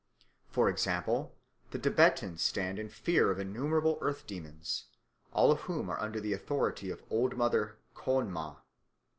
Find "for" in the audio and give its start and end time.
0.49-0.67